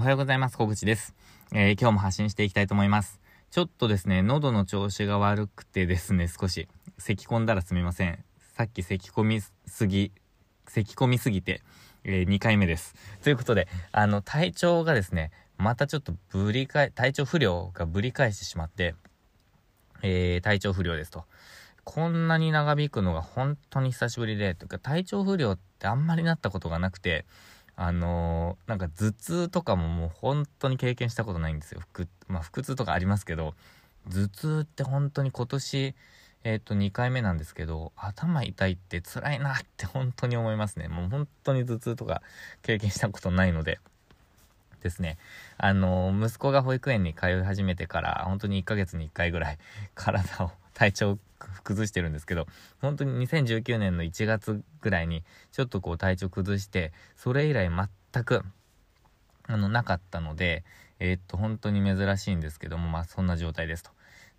[0.00, 0.56] おはようございます。
[0.56, 1.14] 小口です。
[1.52, 3.20] えー、今日も発信していきたいと思います。
[3.50, 8.24] ちょっとですね、喉の調子が悪くてですね、少し、咳込んだらすみません。
[8.56, 10.10] さっき咳込みすぎ、
[10.66, 11.62] 咳込みすぎて、
[12.04, 12.94] えー、2回目です。
[13.22, 18.94] ということで、あの、体調がですね、またちょっとぶり返、体調不良がぶり返してしまって、
[20.00, 21.26] えー、体調不良ですと。
[21.84, 27.26] こんなに長引くのが本当に久しぶりで、というか体調不良ってあんまりなったことがなくて、
[27.82, 31.80] あのー、なんか頭痛とかももう本当に経験したことないんですよ。
[31.94, 33.54] 腹、まあ、腹痛とかありますけど、
[34.10, 35.94] 頭痛って本当に今年、
[36.44, 40.88] えっ、ー、と、2回目なんですけど、頭痛いって辛いなって本当に思いますね。
[40.88, 42.20] もう本当に頭痛とか
[42.60, 43.80] 経験したことないので、
[44.82, 45.16] ですね。
[45.56, 49.58] あのー、息子が保育園に通い始めてから、本当に1ヶ月に1回ぐらい
[49.94, 51.18] 体を、体調
[51.62, 52.46] 崩してるんですけど、
[52.80, 58.42] 本当に2019年の1月ぐらいに、ちょっとこう体調崩して、それ以来全く、
[59.46, 60.64] あの、なかったので、
[60.98, 63.90] えー、っと、本当に珍しいんですけども、まあ、そんな状態ですと。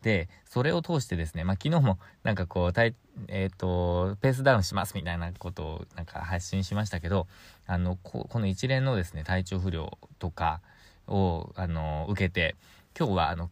[0.00, 2.80] で、それを通してですね、まあ、昨日もなんかこう、
[3.28, 7.26] えっ、と、ペースダウンしますみたいなことをなんか発信しましたけど、
[7.66, 10.62] あの、ここの一連のですね、体調不良とか
[11.06, 12.56] を、あの、受けて、
[12.98, 13.50] 今日はあの、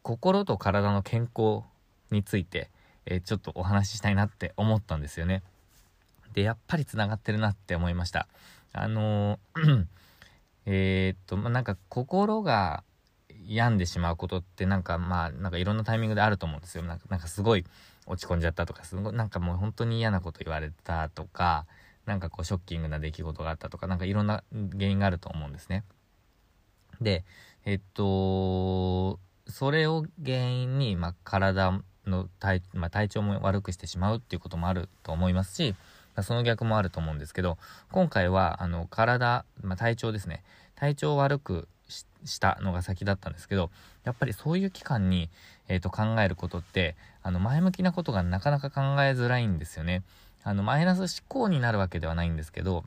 [0.00, 1.64] 心と体の健康
[2.10, 2.70] について、
[3.06, 5.42] えー、ちょっとお話ししたいなって思ったんですよね。
[6.34, 8.26] で、やっぱり繋がってるなって思いました。
[8.72, 9.86] あのー
[10.66, 12.82] えっと、まあ、なんか心が
[13.46, 16.84] 病んでしまうことってなんかまあ、なんかいろんなタイミングであると思うんですよ。
[16.84, 17.64] なんかなんかすごい
[18.06, 21.66] 落ち込んじゃったとか、すごいなんかもう本当に嫌なこと言われたとか、
[22.06, 25.84] なんかこうショッキングな出来事があったとか、なんかいろんな原因があると思うんですね。
[27.00, 27.24] で、
[27.64, 35.74] えっと、それを原因に、まあ、体の体,、まあ、体調も悪くしてしまうっていうこともあると思いますし、
[36.14, 37.58] まあ、その逆もあると思うんですけど、
[37.90, 40.42] 今回は、あの、体、まあ、体調ですね。
[40.76, 43.70] 体調悪くしたのが先だったんですけど、
[44.04, 45.30] やっぱりそういう期間に、
[45.68, 50.02] えっ、ー、と、考えることって、あの、前向きなことがなかなか考えづらいんですよね。
[50.42, 52.84] あの、マイナス思考になるわけではないんですけど、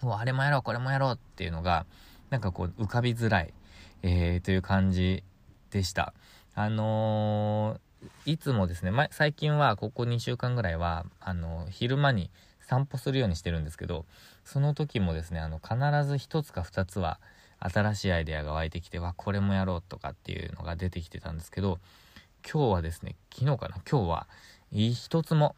[0.00, 1.86] もうあれもやろう、これもやろうっていうのが、
[2.30, 3.52] なんかこう、浮かびづらい、
[4.02, 5.22] えー、という感じ
[5.70, 6.14] でした。
[6.54, 7.91] あのー
[8.24, 12.30] いつもですね、ま、最近はここ2週間ぐらいは、あの、昼間に
[12.60, 14.04] 散歩するようにしてるんですけど、
[14.44, 15.76] その時もですね、あの、必
[16.06, 17.18] ず1つか2つは
[17.58, 21.78] 新しいアイデアが湧いてきて、わ、これもやろうとかっていうのが出てきてたんですけど、
[22.50, 24.26] 今日はですね、昨日かな、今日は、
[24.72, 25.54] 一つも、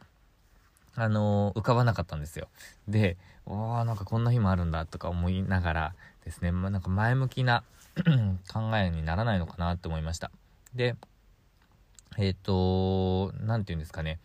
[0.97, 2.49] あのー、浮かばなかったんですよ。
[2.88, 3.16] で、
[3.47, 5.94] わあなんかこんな日もあるんだとか思いながら
[6.25, 7.62] ですね、まあ、なんか前向きな
[8.53, 10.31] 考えにならないのかなって思いました。
[10.75, 10.97] で、
[12.19, 14.21] えっ、ー、と、何て言うんですかね。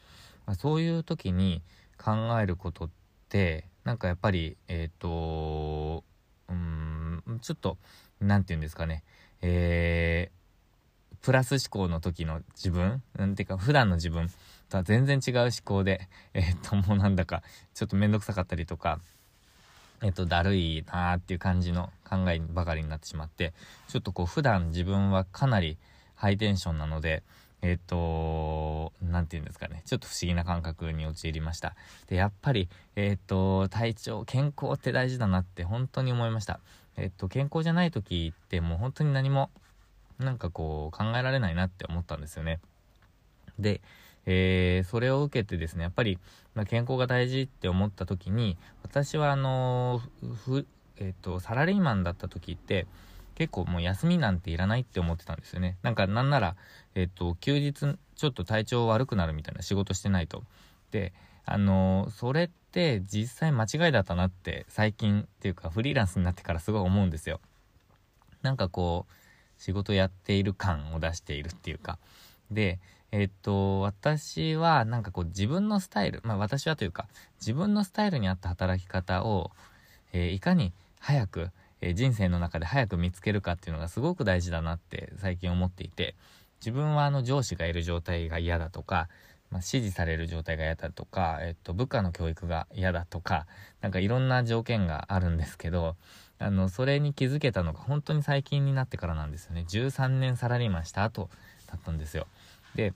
[0.45, 1.61] まあ、そういう時に
[1.97, 2.11] 考
[2.41, 2.89] えることっ
[3.29, 6.03] て、なんかやっぱり、えっ、ー、と、
[6.49, 7.77] うん、ちょっと、
[8.19, 9.03] 何て言うんですかね。
[9.41, 14.29] えー、プラス思考の時の自分、うんていうか普段の自分
[14.69, 18.99] とは全然違う思考で、えっ、と、もうなんだか、ちょっとめんどくさかったりとか、
[20.01, 23.53] えっ、と、だるいなーっていう感じの考えばかりになってしまって、
[23.87, 25.77] ちょっとこう普段自分はかなり
[26.15, 27.23] ハイテンションなので、
[27.61, 29.81] えっ、と、なんて言うんですかね。
[29.85, 31.75] ちょっと不思議な感覚に陥りました。
[32.07, 36.59] で、やっぱり、えっ、と、体調、健康って大事だなって本当に思いました。
[36.95, 39.49] えっ、と、健康じゃない時ってもう本当に何も、
[40.19, 42.59] なんかこう、考えられないなって思ったんですよね。
[43.57, 43.81] で、
[44.25, 46.17] えー、それを受けてですね、やっぱり、
[46.55, 50.01] まあ、健康が大事って思った時に、私はあの
[50.45, 50.65] ふ、
[50.97, 52.87] えっ、と、サラリーマンだった時って、
[53.39, 55.77] 結構もう休みなんていらないって思ってたんですよね。
[55.81, 56.57] なんかなんなら、
[56.93, 60.43] えっと、休日ちょっと体調悪くなるみたいな仕事してないと。
[60.91, 61.13] で、
[61.45, 67.39] あのそれって実際間違いだったなって最近っていうかフリーランスになってからすごい思うんですよ。
[68.41, 69.13] なんかこう、
[69.61, 71.97] 仕事やっている感を出しているっていうか。
[72.51, 72.79] で、
[73.13, 77.07] えっと、私はなんかこう自分のスタイル、まあ私はというか、
[77.39, 79.51] 自分のスタイルに合った働き方を、
[80.11, 86.15] えー、いかに早く、えー、人生の中で早く見つけるかっていうのがすごく大事だなって最近思っていて、
[86.59, 89.07] 自分はあの上司がいる状態が嫌だとか、
[89.51, 93.47] まあ、指示される状態が嫌だとか、えっと、部下の教育が嫌だとか、
[93.81, 95.95] なんかいろんな条件があるんですけど、
[96.37, 99.65] あの、それに気づけたのが本当に最近になってからなんですよね。
[99.67, 101.29] 13年サラリーマンした後
[101.67, 102.27] だったんですよ。
[102.75, 102.93] で、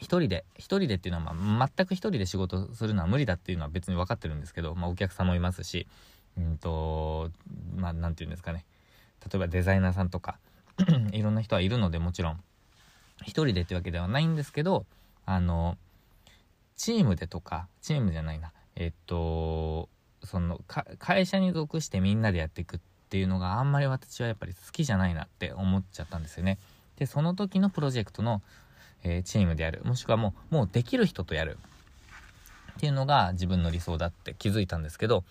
[0.00, 5.86] 一人で、一人でっていうのは、まあ、全く一人で仕事するのは無理だっていうのは別に分かってるんですけど、まあ、お客さんもいますし、
[6.38, 7.30] うんと、
[7.76, 8.64] まあ、なんて言うんですかね。
[9.24, 10.38] 例えばデザイナーさんとか
[11.12, 12.40] いろんな人はいるのでもちろん、
[13.22, 14.86] 一人でってわけではないんですけど、
[15.26, 15.76] あの、
[16.76, 19.88] チームでとか、チームじゃないな、えっと、
[20.24, 20.60] その、
[20.98, 22.80] 会社に属してみんなでやっていくっ
[23.10, 26.58] ていうのがあんまり私はやっぱり好きじゃないなって思っちゃったんですよね。
[26.96, 28.42] で、その時のプロジェクトの、
[29.04, 31.58] えー、チームでやる、もしくはもう、もうできる人とやる
[32.76, 35.24] っていうのが自分の理想だって気づいたんですけど、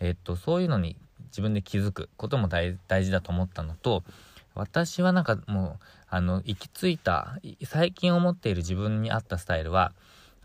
[0.00, 4.02] え、っと、そういうのに自分で気づくことも大事だと思ったのと、
[4.54, 9.92] 私はなんかもう、あの、行き着いた、最近思っている自分に合ったスタイルは、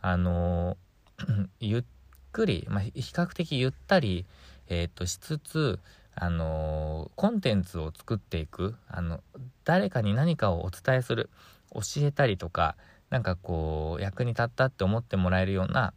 [0.02, 0.78] あの、
[1.60, 1.84] ゆっ
[2.31, 4.25] くり、まあ、比較的ゆったり、
[4.68, 5.80] えっ、と、しつつ、
[6.13, 9.22] あの、コンテンツを作っていく、あの、
[9.63, 11.30] 誰かに何かをお伝えする、
[11.74, 12.75] 教えたりとか、
[13.10, 15.94] なんかこう、役に立ったって思ってもらえるような、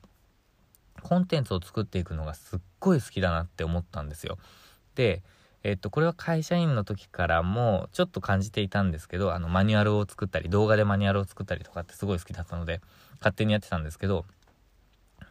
[1.02, 4.38] コンテンツを作っていくのがすっごい好きだなって思ったんですよ。
[4.94, 5.22] で、
[5.64, 12.80] えっと、これは会社員の時からもちょっと感じていたんですけど、あの、マニュアルを作ったり、動画でマニュアルを作ったりとかってすごい好きだったので、
[13.18, 14.24] 勝手にやってたんですけど、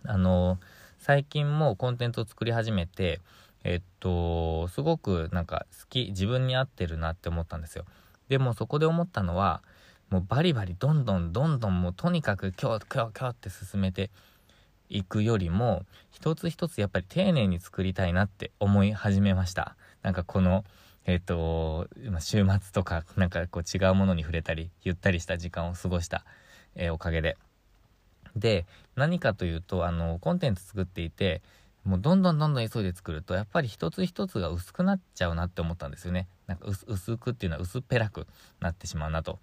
[0.05, 0.59] あの、
[0.99, 3.21] 最近もコンテンツを作り始めて、
[3.63, 7.85] えっと、すごくなんか好き、自分に合ってるなって思ったんですよ。
[8.29, 9.61] でもそこで思ったのは、
[10.09, 14.09] もうバリバリどんどんどんどんもうとにかく今日今日今日って進めて
[14.89, 19.75] いくよりも、一つ一つやっぱり丁寧に作りたいなって思い始めました。
[20.01, 20.63] なんかこの、
[21.05, 21.87] えっ、ー、と、
[22.19, 26.25] 週末とか、なんかこう違うものに触れたり、ゆったりした時間を過ごした、
[26.75, 27.37] えー、おかげで。
[28.35, 31.41] で、何かというと、あの、コンテンツ作っていて、
[31.83, 36.27] もうどんどんどんどん急いで作ると、やっぱり一つ一つが薄くなっちゃうなって思ったんですよね。
[36.45, 38.27] なんか薄くっていうのは薄っぺらく
[38.59, 39.39] なってしまうなと。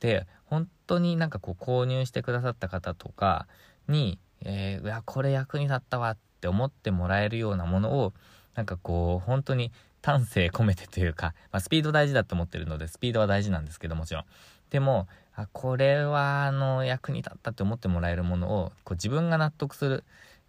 [0.00, 3.46] で、本当になんかこう購入してくださった方とか
[3.86, 8.12] に、えー、いや、これ役に立ったわって思ってもらえるようなものを、
[8.54, 14.24] なんかこう、本当に丹精込めてというか、 まあ、スピード大事だと思ってるので、スピードは大事なんですけど、もちろん。
[14.70, 20.04] でも、あ、これは、あの、役に立ったって思ってもらえるものを、こう自分が納得する、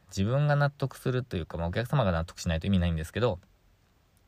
[0.09, 3.39] 自分が納得するというか、まあ、お客様が納得しないと意味ないんですけど、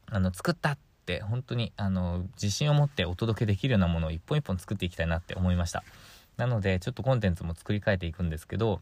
[0.10, 5.84] あの、作ったって、本当に、あの、自信を持ってお届けできるようなものを一本一本作っていきたいなって思いました。
[6.38, 8.82] なので、ちょっとコンテンツも作り変えていくんですけど、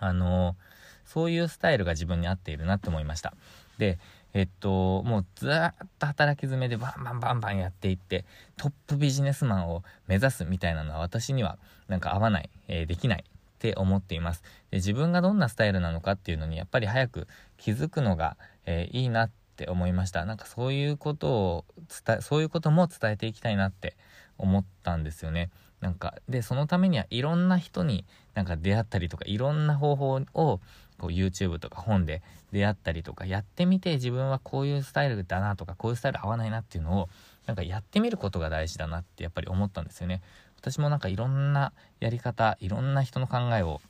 [0.00, 0.56] あの、
[1.04, 3.34] そういうスタイルが自分に合っているなって思いました。
[3.78, 3.98] で、
[4.32, 8.24] えっと、もうずっと働き詰めでバンバンバンバンやっていって、
[8.56, 11.58] トップビジネスマンを目指すみたいなのは私には
[11.88, 14.42] なんか合わない、えー、できないって思っています。
[14.70, 14.78] で。
[14.78, 17.26] 自分がどんなスタイルなのかっていうのにやっぱり早く
[17.58, 18.36] 気づくのが、
[18.66, 20.24] えー、いいなって思いました。
[20.24, 21.64] なんかそういうことを
[22.06, 23.96] 伝え、そういうことも伝えていきたいなって
[24.38, 25.50] 思ったんですよね。
[25.80, 28.04] なんか、で、そのためにはいろんな人に
[28.34, 30.60] なんか出会ったりとか、いろんな方法を
[31.00, 32.22] こう YouTube とか本で
[32.52, 37.08] 出会ったりとかやってみて自分はこういうスタイルだなとかこういうスタイル合わないなっていうのを
[37.46, 40.20] なんかやってみることが大事だなってやっぱり思ったんですよね。
[40.58, 43.80] 私もなんかいろんなやり方いろんな人の考えを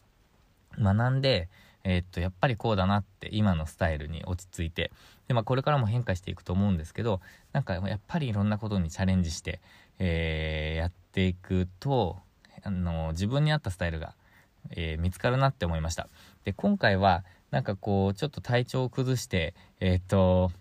[0.79, 1.49] 学んで
[1.83, 4.93] えー、っとやっぱりこうだなって今のスタイルに落ち着いて
[5.27, 7.21] でまあこれからも変化していくと思うんですけど
[7.53, 9.61] なんかやっぱりいろんなことにチャレンジして、
[10.01, 12.19] えー、やっていくと
[12.65, 14.15] あの自分に合ったスタイルが
[14.71, 16.09] えー、見つかるなって思いました。
[16.45, 20.53] で、今回は、なんかこう、ちょっと体調を崩して、えー、っと、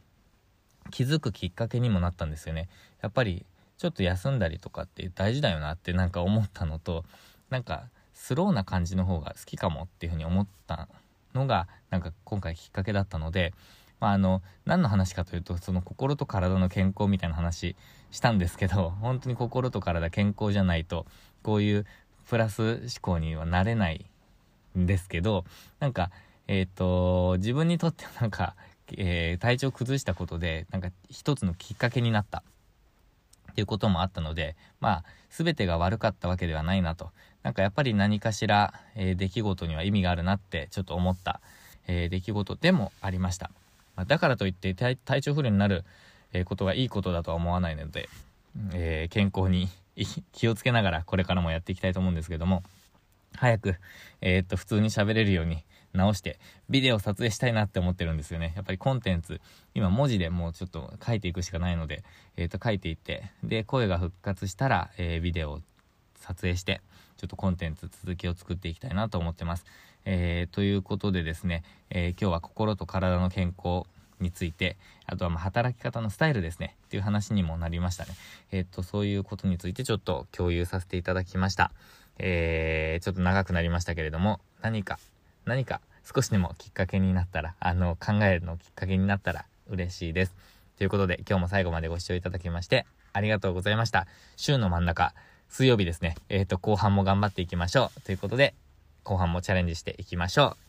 [0.91, 2.67] 気づくきっかけにもなったんですよね。
[3.01, 3.45] やっぱり、
[3.77, 7.05] ちょっと休んだりとかって大事だよなってなんか思ったのと、
[7.49, 10.89] なんか、スローな感じの方が好きかもっていうふうに思った
[11.33, 13.53] のが、なんか今回きっかけだったので、
[13.99, 17.75] まあ、あの、何の話かというと、その心と体の健康みたいな話
[18.11, 21.05] したんですけど、 本当に心と体健康じゃないと、
[21.43, 21.85] こういう
[22.27, 24.05] プラス思考にはなれない
[24.77, 25.45] んですけど、
[25.79, 26.11] なんか、
[26.47, 28.55] えっ、ー、と、自分にとっては なんか、
[28.97, 32.43] えー、体調崩したことで、なんか一つのきっかけになった
[33.51, 37.11] っていうこともあったので、まあ、全てが悪かったわけではないなと。
[37.43, 41.39] なんかやっぱり何かしら、えー、出来事には意味があるなってちょっと思った、
[41.87, 43.51] えー、出来事でもありました。
[44.01, 45.85] あ、だからといって体調不良になる、
[46.45, 48.07] ことがいいことだとは思わないので、
[48.73, 49.67] え健康に
[50.31, 52.63] 気をつけながらこれからもやっていきたいと思うんですけども、
[53.35, 53.75] 早く、
[54.21, 55.63] えー、っと、普通に喋れるように
[55.93, 56.39] 直して、
[56.69, 58.53] ビデオ撮影したいなって思ってるんですよね。
[58.55, 59.41] やっぱりコンテンツ、
[59.73, 62.03] 今文字でもうちょっと書いていくしかないので、
[62.37, 65.61] えー、っと、書いていって、で、声が復活したら、えー、ビデオ
[66.19, 66.81] 撮影して、
[67.17, 69.65] ちょっとコンテンツ続きを作っていきたいなと思ってます。
[70.05, 73.85] えー、ということでですね、え今日は心と体の健康、
[74.19, 78.13] について、あとはま働き方のスタイルですね、っていう話にもなりましたね。
[78.51, 81.71] えー、っと、そういうことについてちょっと共有させていただきました。
[82.17, 84.99] え、ちょっと長くなりましたけれども、何か、
[85.45, 90.35] 何か少しでもきっかけになったら、あの、考えるのきっかけになったら嬉しいです。
[90.77, 94.05] ということで、今日も最後までご視聴いただきまして、ありがとうございました。
[94.35, 95.13] 週の真ん中、
[95.49, 96.15] 水曜日ですね。
[96.29, 98.01] えっ、ー、と、後半も頑張っていきましょう。
[98.01, 98.53] ということで、
[99.03, 100.68] 後半もチャレンジしていきましょう。